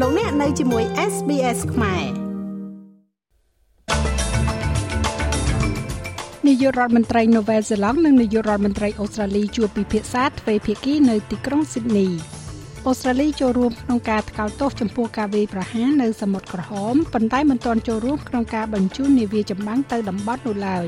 [0.00, 2.04] លោកអ្នកនៅជាមួយ SBS ខ្មែរ
[6.46, 12.08] នាយករដ្ឋមន្ត្រីនូវែលសេឡង់និងនាយករដ្ឋមន្ត្រីអូស្ត្រាលីជួបពិភាក្សាទ្វេភាគីនៅទីក្រុងស៊ីដនី
[12.86, 20.86] អូស្ត្រាលីចូលរួមក្នុងការថ្កោលទោសចំពោះការវាយប្រហារនៅសមុទ្រក្រហមប៉ុន្តែមិនទាន់ចូលរួមក្នុងការបញ្ជូននាវាចម្បាំងទៅតំបន់នោះឡើយ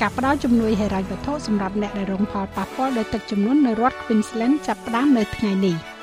[0.00, 5.78] ការផ្ដល់ជំនួយហិរញ្ញវត្ថុសម្រាប់អ្នកដែលរងផលប៉ះពាល់ដោយទឹកជំនន់នៅរដ្ឋ Queensland ចាប់ផ្ដើមនៅថ្ងៃនេះ។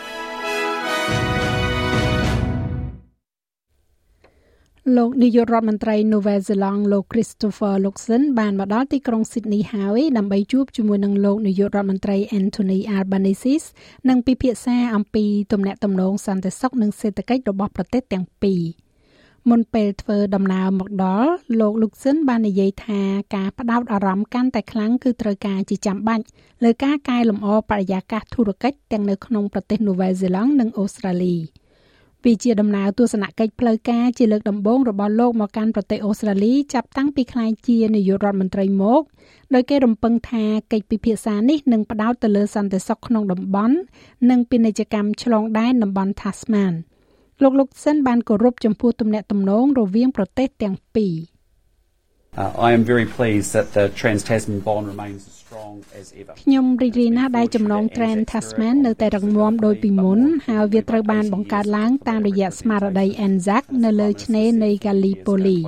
[4.93, 13.65] លោកនាយករដ្ឋមន្ត្រីនូវែលសេឡង់លោក Christopher Luxon បានមកដល់ទីក្រុង Sydney ហើយដើម្បីជួបជាមួយនឹងលោកនាយករដ្ឋមន្ត្រី Anthony Albanese
[14.09, 18.61] និងពិភាក្សាអំពីទំនាក់ទំនងសន្តិសុខនិងសេដ្ឋកិច្ចរបស់ប្រទេសទាំងពីរ
[19.49, 23.01] មុនពេលធ្វើដំណើរមកដល់លោក Luxon បាននិយាយថា
[23.35, 26.23] ការផ្ដោតអារម្មណ៍កាន់តែខ្លាំងគឺត្រូវការជាចាំបាច់
[26.63, 31.37] លើការកែលម្អបរិយាកាសធុរកិច្ចទាំងនៅក្នុងប្រទេសនូវែលសេឡង់និងអូស្ត្រាលី។
[32.25, 39.01] វាជាដំណើរទស្សនកិច្ចផ្លូវការជាលើកដំបូងរបស់លោកមកកាន់ប្រទេសអូស្ត្រាលីចាប់តាំងពីក្លាយជានាយករដ្ឋមន្ត្រីមក
[39.53, 43.75] ដោយគេរំពឹងថាកិច្ចពិភាក្សានេះនឹងផ្ដោតទៅលើសន្តិសុខក្នុងតំបន់
[44.29, 46.73] និងពាណិជ្ជកម្មឆ្លងដែនតំបន់ Tasman
[47.41, 51.15] លោកលោកសិនបានគោរពចំពោះទំនាក់ទំនងរវាងប្រទេសទាំងពីរ
[52.37, 56.33] Uh, I am very pleased that the Trans-Tasman bond remains as strong as ever.
[56.43, 65.59] ខ្ញុំរីករាយណាស់ដែលចំណង Trans-Tasman នៅតែរឹងមាំដូចពីមុនហើយវាត្រូវបានបង្កើតឡើងតាមរយៈស្មារតី ANZAC នៅលើឆ្នេរនៃ Gallipoli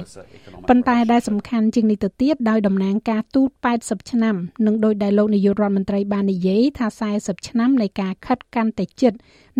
[0.70, 6.88] ប៉ុន្តែដែលសំខាន់ជាងនេះទៅទៀតដោយតំណាងការទូត80ឆ្នាំនិងដោយដែលលោកនាយករដ្ឋមន្ត្រីបាននិយាយថា
[7.18, 9.14] 40ឆ្នាំនៃការខិតកាន់តែជិត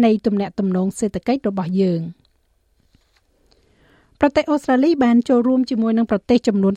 [0.06, 2.02] នៃទំនាក់ទំនងសេដ្ឋកិច្ចរបស់យើង។
[4.22, 6.74] ប្រទេសអូស្ត្រាលីបានចូលរួមជាមួយនឹងប្រទេសចំនួន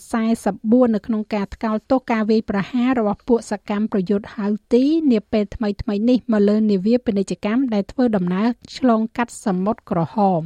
[0.46, 8.46] 44នៅក្នុងការថ្កោលទោសការវាយប្រហាររបស់ពួកសកម្មប្រយុទ្ធហៅទីនាពេលថ្មីៗនេះមកលើនាវាពាណិជ្ជកម្មដែលធ្វើដំណើរ
[8.76, 10.42] ឆ្លងកាត់សមុទ្រក្រហម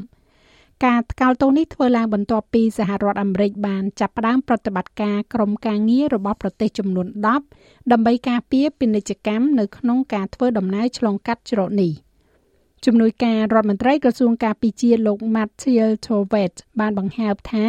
[0.87, 7.06] ការថ្កោលទោសនេះធ្វើឡើងបន្ទាប់ពីសហរដ្ឋអាមេរិកបានចាប់ផ្ដើមប្រតិបត្តិការក្រុមការងាររបស់ប្រទេសចំនួន
[7.50, 11.93] 10ដើម្បីការពារពាណិជ្ជកម្មនៅក្នុងការធ្វើដំណើរឆ្លងកាត់ច្រកនេះ។
[12.84, 17.67] ជំនួយការរដ្ឋមន្ត្រីក្រសួងការពារជាតិលោក Matthew Tovet បានបង្ហើបថា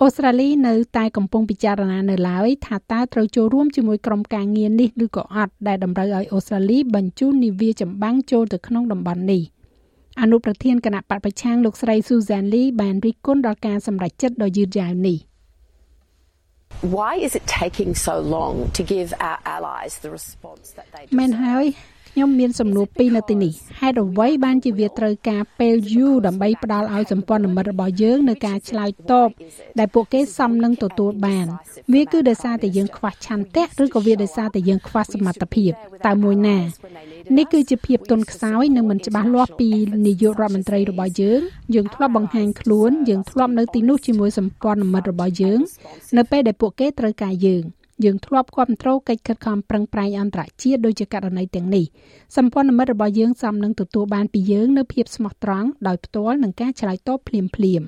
[0.00, 9.42] អូស្ត្រាលីនៅតែកំពុងពិចារណានៅឡើយថាតើត្រូវចូលរួមជាមួយក្រុមការងារនេះឬក៏អត់ដែលតម្រូវឲ្យអូស្ត្រាលីបញ្ជូននាវាចម្បាំងចូលទៅក្នុងតំបន់នេះ
[10.20, 15.18] អនុប្រធានគណៈបកប្រឆាំងលោកស្រី Susan Lee បានរិះគន់ដល់ការសម្រេចចិត្តដ៏យឺតយ៉ាវនេះ
[16.96, 21.18] Why is it taking so long to give our allies the response that they deserve?
[21.18, 21.66] មែនហើយ
[22.16, 29.28] ខ្ញុំមានសំណួរពីរនៅទីនេះហេតុអ្វីបានជាវាត្រូវការពេលយូរដើម្បីផ្ដល់ឲ្យសម្ព័ន្ធមិត្តរបស់យើងនៅការឆ្លើយតប
[29.78, 31.46] ដែលពួកគេសមនឹងទទួលបាន
[31.94, 35.72] វាគឺដោយសារតែយើងខ្វះឆន្ទៈឬក៏វាដោយសារតែយើងខ្វះសមត្ថភាព
[36.06, 36.58] តើមួយណា
[37.36, 39.68] នេះគឺជាភាពទន់ខ្សោយនិងមិនច្បាស់លាស់ពី
[40.06, 41.40] នាយករដ្ឋមន្ត្រីរបស់យើង
[41.74, 45.60] យើងធ្លាប់បង្ហាញខ្លួនយើងធ្លាប់នៅទីនោះជាមួយសម្ព័ន្ធមិត្តរបស់យើង
[46.16, 47.64] នៅពេលដែលពួកគេត្រូវការយើង។
[48.04, 51.84] យើងធ្លាប់គ្រប់គ្រងកិច្ចខិតខំប្រឹងប្រែងអន្តរជាតិដូចជាករណីទាំងនេះ
[52.36, 57.84] សម្ព័ន្ធមិត្តរបស់យើងសមនឹងទទួលបានពីយើងនៅភាពស្មោះត្រង់ដោយផ្ទាល់នឹងការឆ្លើយតបភ្លាមភ្លាម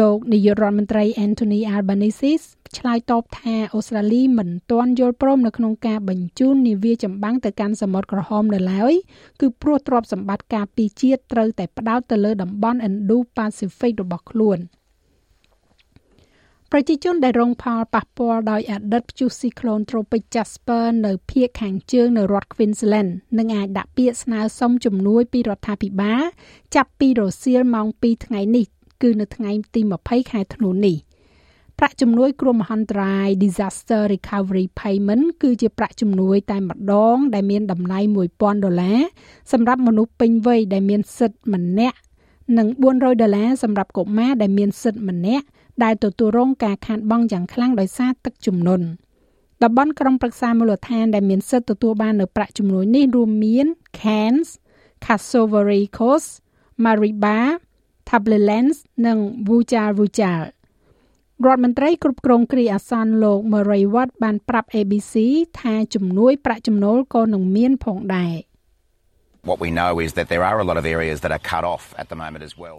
[0.00, 2.32] លោកនាយករដ្ឋមន្ត្រី Anthony Albanese
[2.78, 8.94] ឆ្លើយតបថាអូស្ត្រាលីមិនទាន់យល់ព្រមនៅក្នុងការបញ្ជូននាវាចម្បាំងទៅកាន់សមុទ្រក្រហមនៅឡើយ
[9.40, 14.58] គឺព្រោះទ្រព្យសម្បត្តិការពារជាតិត្រូវតែផ្ដោតទៅលើតំបន់ Indo-Pacific របស់ខ្លួន។
[16.76, 26.22] ប្រជាជនដែលរងផលប៉ះពាល់ដោយអតីតព្យុះស៊ីក្លូនត្រូពិច Jasper នៅភាគខាងជើងនៅរដ្ឋ Queensland នឹងអាចដាក់ពាក្យស្នើសុំជំនួយពីរដ្ឋាភិបាល
[26.74, 28.66] ចាប់ពីរសៀលម៉ោង2ថ្ងៃនេះ
[29.02, 30.96] គឺនៅថ្ងៃទី20ខែធ្នូនេះ
[31.78, 38.00] ប្រាក់ជំនួយគ្រោះមហន្តរាយ Disaster Recovery Payment គឺជាប្រាក់ជំនួយតែម្ដង ដែលមានតម្លៃ
[38.32, 39.00] 1000ដុល្លារ
[39.52, 41.98] សម្រាប់មនុស្សពេញវ័យដែលមានសិទ្ធិម្នាក់
[42.58, 45.46] និង400ដុល្លារសម្រាប់កុមារដែលមានសិទ្ធិម្នាក់
[45.82, 48.86] ដែលទទួលរងការខាតបង់យ៉ាងខ្លាំងដោយសារទឹកជំនន់
[49.62, 53.66] តំបន់ក្រុងប្រឹក្សាមូលដ្ឋានដែលមានសិទ្ធិទទួលបាននៅប្រាក់ជំនួយនេះរួមមាន
[53.98, 54.48] Cairns,
[55.04, 56.30] Cassovery Coast,
[56.84, 57.38] Mariba,
[58.08, 59.18] Tablelands និង
[59.48, 60.42] Wujal Wujal
[61.44, 65.14] រដ្ឋមន្ត្រីគ្រប់គ្រងគ្រាអាសន្នលោក Murray Watt បានប្រាប់ ABC
[65.60, 68.34] ថាជំនួយប្រាក់ចំណូលក៏នឹងមានផងដែរ
[69.44, 71.94] What we know is that there are a lot of areas that are cut off
[71.98, 72.78] at the moment as well.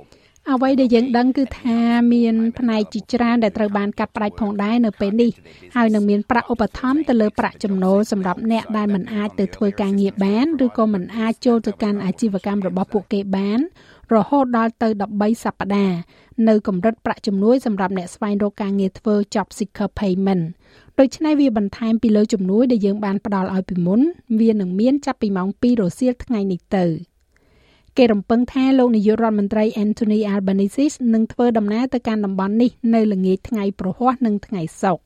[0.51, 1.79] អ្វីដែលយើងដឹងគឺថា
[2.13, 5.31] មានផ្នែកជាច្រើនដែលត្រូវបានកាត់ផ្តាច់ផងដែរនៅពេលនេះ
[5.75, 13.59] ហើយនឹងមានប្រាក់ឧបត្ថម្ភទៅលើប្រាក់ចំណូលសម្រាប់អ្នកដែលមិនអាចទៅធ្វើការងារបានឬក៏មិនអាចចូលទៅកាន់អាជីវកម្មរបស់ពួកគេបាន
[14.13, 15.97] រហូតដល់ទៅ13សប្តាហ៍
[16.47, 20.43] នៅកម្រិតប្រាក់ជំនួយសម្រាប់អ្នកស្វែងរកការងារធ្វើ Job Seeker Payment
[20.99, 24.01] ដូច្នេះវាបន្ថែមពីលើជំនួយដែលយើងបានផ្ដល់ឲ្យពីមុន
[24.41, 26.85] វានឹងមានចាប់ពីម៉ោង2រសៀលថ្ងៃនេះទៅ។
[27.97, 35.03] គេរំពឹងថាលោកនាយករដ្ឋមន្ត្រី Anthony Albanese នឹងធ្វើដំណើរទៅកាន់តំបន់នេះនៅល្ងាចថ្ងៃប្រហ័សនិងថ្ងៃសុក្រ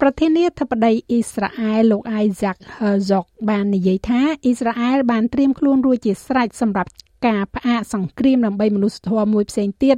[0.00, 6.90] ប្រធានាធិបតីអ៊ីស្រាអែលលោក Isaac Herzog បាននិយាយថាអ៊ីស្រាអែលបានត្រៀមខ្លួនរួចជាស្រេចសម្រាប់
[7.26, 9.96] ការផ្អាកសង្គ្រាមដើម្បីមនុស្សធម៌មួយផ្សេងទៀត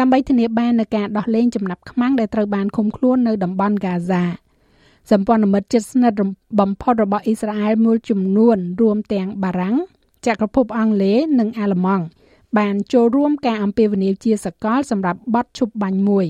[0.00, 4.22] ដើម្បីធានាបាននូវការដោះលែងចំណាប់ខ្មាំងដែលត្រូវបានឃុំខ្លួននៅតំបន់ហ្គាហ្សា
[5.10, 6.20] សម្ព័ន្ធមិត្តជិតស្និទ្ធ
[6.60, 9.76] បំផុតរបស់អ៊ីស្រាអែលមួយចំនួនរួមទាំងបារាំង
[10.26, 12.04] ចក្រភពអង់គ្លេសនិងអាល្លឺម៉ង់
[12.58, 16.26] បានចូលរួមការអំពាវនាវជាសកលសម្រាប់បទឈប់បាញ់មួយ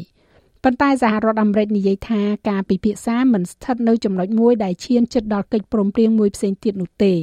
[0.63, 7.15] ប៉ុន្តែសហរដ្ឋអាមេរិកនិយាយថាការពិភាក្សាមិនស្ថិតនៅចំណុចមួយដែលឈានជិតដល់កិច្ចព្រមព្រៀងមួយផ្សេងទៀតនោះទេ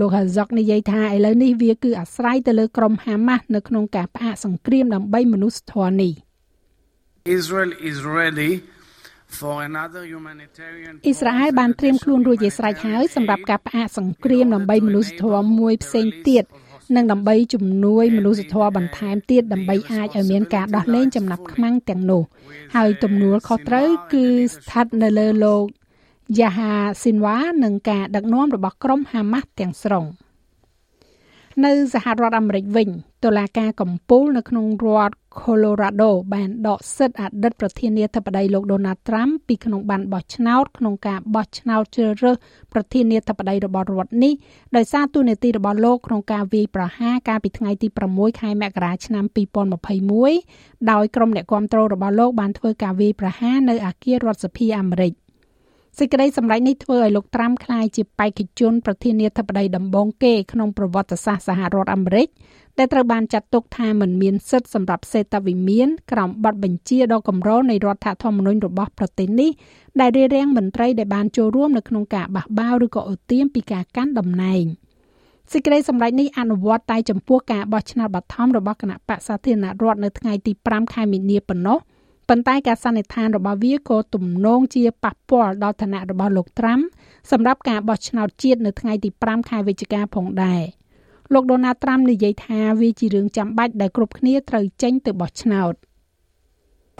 [0.00, 6.12] លោក Hazok និយាយថាឥឡូវនេះវាគឺអាស្រ័យទៅលើក្រុមហាម៉ាស់នៅក្នុងការផ្អាកសង្គ្រាមដើម្បីមនុស្សធម៌នេះ
[7.38, 8.52] Israel is ready
[11.06, 16.44] អ៊ីស្រាអែលបានត្រៀមខ្លួនរួចជាស្រេចហើយសម្រាប់ការផ្អាកសង្គ្រាមដើម្បីមនុស្សធម៌មួយផ្សេងទៀត
[16.96, 22.22] និងដើម្បីជំនួយមនុស្សធម៌បន្ថែមទៀតដើម្បីអាចឲ្យមានការដោះលែងចំណាប់ខ្មាំងទាំងនោះ
[22.74, 24.24] ហើយទំនួលខុសត្រូវគឺ
[24.54, 25.64] ស្ថិតនៅលើលោក
[26.38, 26.72] យ៉ាហា
[27.02, 30.06] ស៊ីនវ៉ានិងការដឹកនាំរបស់ក្រុមហាម៉ាស់ទាំងស្រុង។
[31.66, 32.88] នៅសហរដ្ឋអាមេរិកវិញ
[33.24, 42.36] តុលាការកំពូលនៅក្នុងរដ្ឋ Colorado បានដកសិទ្ធិអតីតប្រធានាធិបតីលោក Donald Trump ពីក្នុងបានបោះឆ្នោតក្នុងការបោះឆ្នោតជ្រើសរើស
[42.72, 44.32] ប្រធានាធិបតីរបស់រដ្ឋនេះ
[44.76, 49.24] ដោយសារទូនាទីរបស់លោកក្នុងការវាយប្រហារកាលពីថ្ងៃទី6ខែមករាឆ្នាំ
[50.06, 55.14] 2021ដោយក្រុមអ្នកគាំទ្ររបស់លោកបានធ្វើការវាយប្រហារនៅអគាររដ្ឋសភាអាមេរិក។
[55.98, 62.28] សេចក្តីសម្រេចនេះធ្វើឲ្យលោកត្រាំក្លាយជាបេក្ខជនប្រធានាធិបតីដំបូងគេក្នុងប្រវត្តិសាស្ត្រសហរដ្ឋអាមេរិក
[62.78, 69.50] ដែលត្រូវបានចាត់ទុកថាមិនមានសិទ្ធិសម្រាប់សេតវិមានក្រោមបទបញ្ជាដ៏កម្រនៃរដ្ឋធម្មនុញ្ញរបស់ប្រទេសនេះ
[70.00, 74.64] ដែលរារាំងមន្ត្រីដែលបានចូលរួមនៅក្នុងការបះបោរឬក៏អូទាមពីការកាន់តំណែង
[75.52, 81.78] សេចក្តីសម្រេចនេះអនុវត្តតែចំពោះការបោះឆ្នោតបឋមរបស់គណៈបក្សសាធារណរដ្ឋនៅថ្ងៃទី5ខែមីនាប៉ុណ្ណោះ
[82.28, 86.80] ប៉ុន្តែការសន្និដ្ឋានរបស់វាក៏ទំនងជាប៉ះពាល់ដល់ឋានៈរបស់លោកត្រាំ
[87.30, 90.62] សម្រាប់ការបោះឆ្នោតជាតិនៅថ្ងៃទី5ខែវិច្ឆិកាផងដែរ
[91.32, 95.74] លោកដូណាល់ត្រាំនិយាយថាវាជារឿងចាំបាច់ដែលគ្រប់គ្នាត្រូវចេញទៅបោះឆ្នោត។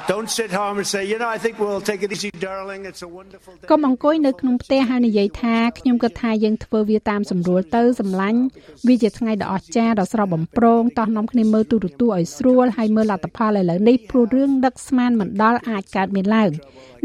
[0.07, 2.87] Don't sit home and say, you know, I think we'll take it easy darling.
[2.87, 3.67] It's a wonderful day.
[3.71, 8.41] កុំអង្គុយនៅក្នុងផ្ទះហើយនិយាយថាខ្ញុំគិតថាយើងធ្វើវាតាមសម្រួលទៅសម្លាញ់
[8.89, 16.51] វាជាថ្ងៃដ៏អស្ចារ្យដ៏ស្រស់បំព្រងតោះនាំគ្នាមើលទូរទស្សន៍ឲ្យស្រួលហើយមើលលទ្ធផលឥឡូវនេះព្រោះរឿងដឹកស្មានមិនដល់អាចកើតមានឡើង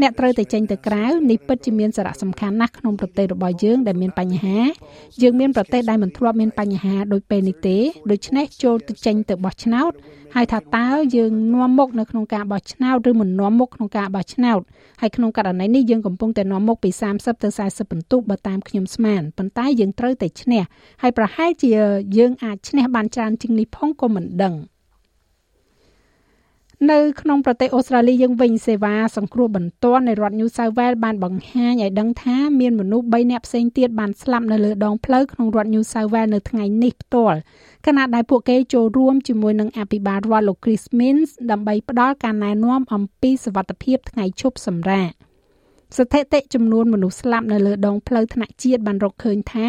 [0.00, 4.58] អ្នកត្រូវតែចេញទៅក្រៅនេះពិតជាមានសារៈសំខាន់ណាស់ក្នុងប្រទេសរបស់យើងដែលមានបញ្ហា
[5.22, 7.78] យើងមានប្រទេសដែលមិនធ្លាប់មានបញ្ហាដូចពេលនេះទេ
[8.10, 9.92] ដូច្នេះចូលទៅចេញទៅបោះឆ្នោត
[10.36, 14.60] ហើយថាតើយើងនាំមុខនៅក្នុងការបោះឆ្នោតឬមិននាំមុខក្នុងការបោះឆ្នោត
[15.00, 20.62] ហើយក្នុងករណីនេះយើងកំពុងតែនាំមុខពី30ទៅ40ពិន្ទុបើតាមខ្ញុំស្មានប៉ុន្តែយើងត្រូវតែឈ្នះ
[21.02, 21.70] ហើយប្រហែលជា
[22.18, 24.54] យើងអាចឈ្នះបានច្រើនជាងនេះផងក៏មិនដឹង។
[26.92, 37.38] នៅក្នុងប្រទេសអូស្ត្រាលីយើងវិញសេវាសង្គ្រោះបន្ទាន់នៃរដ្ឋ New South Wales បានបង្ហាញឲ្យដឹងថាមានមនុស្ស3នាក់ផ្សេងទៀតបានស្លាប់នៅលើដងផ្លូវក្នុងរដ្ឋ New South Wales នៅថ្ងៃនេះផ្ទាល់
[37.86, 45.10] ខណៈដែលពួកគេចូលរួមជាមួយនឹងអភិបាលរដ្ឋលោក Chris Minns ដើម្បីផ្ដល់ការណែនាំអំពីសវត្ថិភាពថ្ងៃឈប់សម្រាក។
[45.98, 49.68] ស្ថិតិចំនួនមនុស្សស្លាប់នៅលើដងផ្លូវថ្នាក់ជាតិបានរកឃើញថា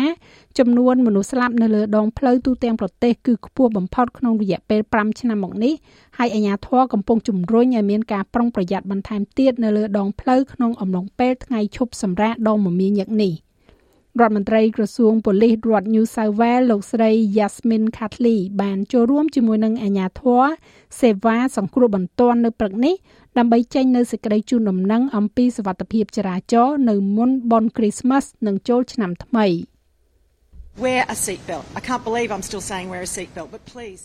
[0.59, 5.73] ចំនួនមនុស្សស្លាប់នៅលើដងផ្លូវទូទាំងប្រទេសគឺខ្ពស់បំផុតក្នុងរយៈពេល5ឆ្នាំមកនេះ
[6.17, 13.33] ហើយអាជ្ញាធរកំពុងជំរុញឲ្យមានការប្រុងប្រយ័ត្នបន្ថែមទៀតនៅលើដងផ្លូវក្នុងអំឡុងពេលថ្ងៃឈប់សម្រាកដ៏មមាញឹកនេះ
[14.21, 20.43] រដ្ឋមន្ត្រីក្រសួងប៉ូលីសរដ្ឋ New South Wales លោកស្រី Yasmin Khatley បានចូលរួមជាមួយនឹងអាជ្ញាធរ
[21.01, 22.95] សេវាសង្គ្រោះបន្ទាន់នៅព្រឹកនេះ
[23.37, 29.47] ដើម្បីចេញនៅសេចក្តីជូនដំណឹងអំពីសវត្ថិភាពចរាចរណ៍នៅមុនបុណ្យគ្រីស្មាស់និងចូលឆ្នាំថ្មី
[30.83, 31.65] Wear a seatbelt.
[31.79, 34.01] I can't believe I'm still saying wear a seatbelt, but please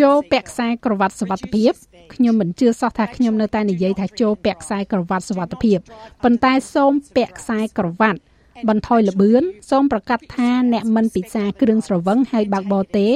[0.00, 1.72] ចូលពាក់ខ្សែក្រវ៉ាត់សុវត្ថិភាព
[2.14, 5.78] ខ្ញុំមិនជឿសោះថាខ្ញុំនៅតែនិយាយថាចូលពាក់ខ្សែក្រវ៉ាត់សុវត្ថិភាព
[6.24, 8.20] ប៉ុន្តែសូមពាក់ខ្សែក្រវ៉ាត់
[8.68, 13.08] បន្ថយល្បឿនសូមប្រកាសថាអ្នកមិនពិសាគ្រឿងស្រវឹងហើយបើកបរទេ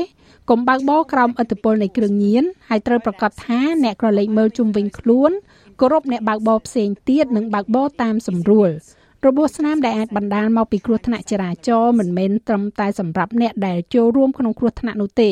[0.51, 5.31] កុំបើកបរក្រោមឥទ្ធិពលនៃគ្រឿងញៀនហើយត្រូវប្រកាសថាអ្នកក្រឡេកមើលជុំវិញខ្លួន
[5.81, 8.71] គោរពអ្នកបើកបរផ្សេងទៀតនិងបើកបរតាមសម្រួល
[9.27, 15.31] របួសស្នាមដែលអាចបណ្ដាលមកពីគ្រោះថ្នាក់ចរាចរណ៍មិនមែនត្រឹមតែសម្រាប់អ្នកដែលចូលរួមក្នុងគ្រោះថ្នាក់នោះទេ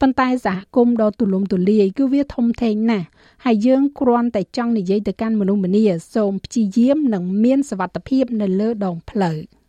[0.00, 3.06] ប៉ុន្តែសហគមន៍ដ៏ទូលំទូលាយគឺវាធំធេងណាស់
[3.44, 5.84] ហើយយើងគ្រាន់តែចង់និយាយទៅកាន់មនុស្សម្នា
[6.14, 9.38] សូមព្យាយាមនិងមានសវត្ថភាពនៅលើដងផ្លូវ។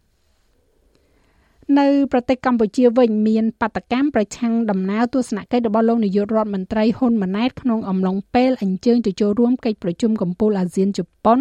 [1.79, 11.39] នៅប្រទេសកម្ពុជាវិញមានបដកម្មប្រឆាំងដំណើរទស្សនកិច្ចរបស់លោកនាយករដ្ឋមន្ត្រីហ៊ុនម៉ាណែតក្នុងអំឡុងពេលអញ្ជើញទៅចូលរួមកិច្ចប្រជុំកំពូលអាស៊ានជប៉ុន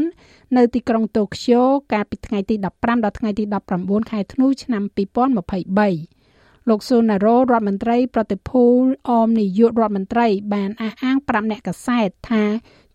[0.57, 1.61] នៅទីក្រុងតូក្យូ
[1.93, 3.45] កាលពីថ្ងៃទី15ដល់ថ្ងៃទី
[3.79, 8.65] 19ខែធ្នូឆ្នាំ2023លោកស៊ូណារ៉ូរដ្ឋមន្ត្រី ប្រតិភូ
[9.11, 12.45] អមនាយករដ្ឋមន្ត្រី បានអះអាងប្រាប់អ្នកកសែតថា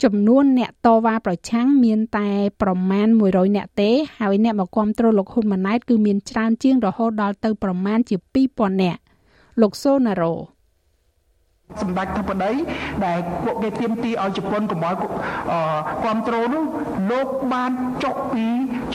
[0.05, 2.27] ចំនួនអ្នកតវ៉ាប្រឆាំងមានតែ
[2.61, 3.89] ប្រមាណ100អ្នកទេ
[4.19, 8.15] ហើយអ្នកមកគាំទ្រលោកហ៊ុនម៉ាណែតគឺមានច្រើនជាងរហូតដល់ទៅប្រមាណជា
[8.49, 8.97] 2000អ្នក
[9.61, 10.33] លោកសូណារ៉ូ
[11.81, 12.51] សម្ដេចធិបតី
[13.05, 15.15] ដែលពួកគេទៀមទីឲ្យជប៉ុនកុំឲ្យគ្រប់
[16.27, 16.63] គ្រងនោះ
[17.11, 17.71] លោកបាន
[18.03, 18.45] ចុកពី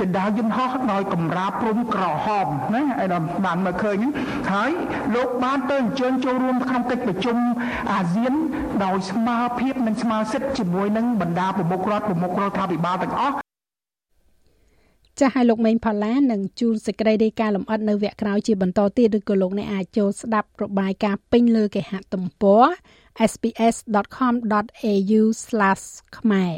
[0.01, 3.99] ចណ្ដាលយន្តហោះដោយកំរាព្រំក្រហមណាឯដល់បានមកឃើញ
[4.53, 4.71] ហើយ
[5.15, 7.37] លោកបានទៅអញ្ជើញចូលរួមក្នុងកិច្ចប្រជុំ
[7.93, 8.35] អាស៊ាន
[8.83, 13.35] ដោយស្មារភាពនិងស្មារសិទ្ធិជាមួយនឹងបណ្ដាប្រមុខរដ្ឋប្រមុខរដ្ឋាភិបាលទាំងអស់
[15.21, 22.65] ចាស់ឲ្យលោកមេងផល្លានឹងជួនសេចក្តីរាយការណ៍លម្អិតនៅវគ្គក្រោយជាបន្តទៀតឬក៏លោកអ្នកអាចចូលស្ដាប់របាយការណ៍ពេញលើគេហទំព័រ
[23.33, 25.23] sps.com.au/
[26.19, 26.57] ខ្មែរ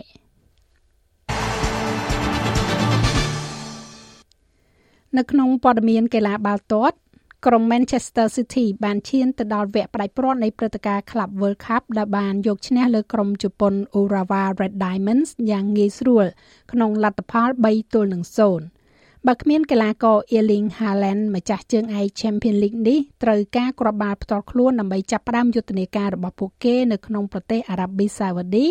[5.17, 6.97] នៅក្នុងព័ត៌មានកីឡាបាល់ទាត់
[7.45, 16.25] ក្រុម Manchester City បានឈានទៅដល់វគ្គផ្ដាច់ព្រាត់នៃព្រឹត្តិការណ៍ Club World Cup ដែលបានយកឈ្នះលើក្រុមជប៉ុន Urawa Red Diamonds យ៉ាងងាយស្រួល
[16.73, 28.67] ក្នុងលទ្ធផល3ទល់នឹង0បើគ្មានកីឡាករ Erling Haaland ម្ចាស់ជើងឯក Champions League នេះត្រូវការគ្រាប់បាល់ផ្ទាល់ខ្លួនដើម្បីចាប់ផ្ដើមយុទ្ធនាការរបស់ពួកគេនៅក្នុងប្រទេសអារ៉ាប៊ីសាអូឌី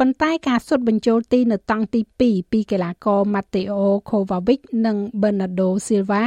[0.00, 6.24] ប៉ុន្តែការសុទ្ធបញ្ចូលទីនៅតង់ទី2ពីកីឡាករ Matteo Kovacic និង Bernardo Silva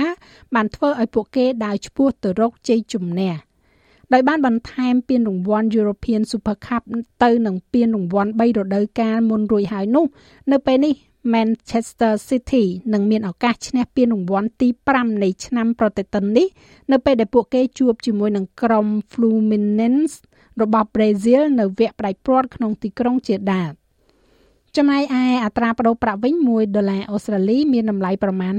[0.55, 3.33] បានធ្វើឲ្យពួកគេដើរឆ្ពោះទៅរកជ័យជំនះ
[4.13, 6.83] ដោយបានបន្ថែមពានរង្វាន់ European Super Cup
[7.23, 10.05] ទៅនឹងពានរង្វាន់3រដូវកាលមុនរួចហើយនោះ
[10.51, 10.93] នៅពេលនេះ
[11.33, 16.47] Manchester City នឹងមានឱកាសឈ្នះពានរង្វាន់ទី5នៃឆ្នាំប្រតិទិននេះ
[16.91, 20.15] នៅពេលដែលពួកគេជួបជាមួយនឹងក្រុម Fluminense
[20.63, 23.73] របស់ប្រេស៊ីលនៅវគ្គផ្ដាច់ព្រាត់ក្នុងទីក្រុងជាដាត
[24.77, 28.53] ចំណែកឯអត្រាប្តូរប្រាក់វិញ1ដុល្លារអូស្ត្រាលីមានតម្លៃប្រមាណ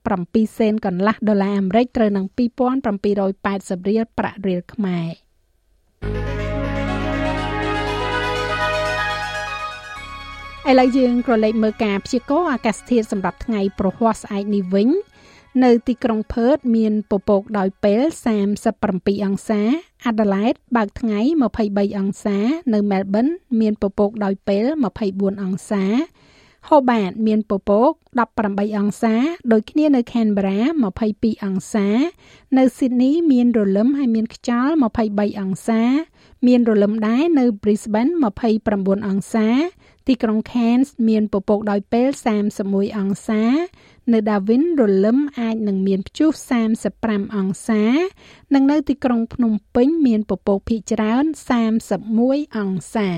[0.00, 5.08] 67សេនកន្លះដុល្លារអាមេរិកត្រូវនឹង2780រៀលប្រាក់រៀលខ្មែរ
[10.70, 14.88] ឥឡូវយើងក៏លេខមើលការព្យាករណ៍អាកាសធាតុសម្រាប់ថ្ងៃប្រហ័សស្អែកនេះវិញ
[15.64, 18.02] នៅទីក្រុងផឺតមានពពកដោយពេល
[18.64, 19.60] 37អង្សា
[20.10, 21.20] Adelaide បើកថ្ងៃ
[21.58, 22.38] 23អង្សា
[22.72, 24.64] នៅ Melbourne មានពពកដោយពេល
[25.04, 25.84] 24អង្សា
[26.68, 27.92] Hobart មានពពក
[28.34, 29.14] 18អង្សា
[29.52, 30.58] ដូចគ្នានៅ Canberra
[31.00, 31.88] 22អង្សា
[32.58, 34.74] នៅ Sydney មានរលឹមហើយមានខ្យល់
[35.06, 35.82] 23អង្សា
[36.46, 38.12] មានរលឹមដែរនៅ Brisbane
[38.58, 39.48] 29អង្សា
[40.06, 42.08] ទីក្រុង Cairns មានពពកដោយពេល
[42.54, 43.42] 31អង្សា
[44.12, 46.30] នៅដាវិនរលឹមអាចនឹងមានព្យុះ
[46.86, 47.84] 35អង្សា
[48.54, 51.24] និងនៅទីក្រុងភ្នំពេញមានពពកភាគច្រើន
[51.90, 53.10] 31អង្សា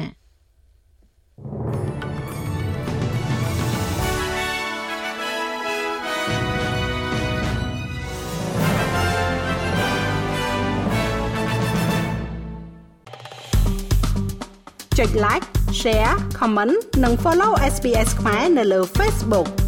[14.98, 15.46] ចុច like
[15.80, 19.59] share comment និង follow SPS ខ្មែរនៅលើ Facebook